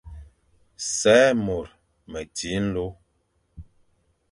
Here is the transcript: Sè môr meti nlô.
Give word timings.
Sè 0.95 1.17
môr 1.43 1.67
meti 2.11 2.49
nlô. 2.65 2.87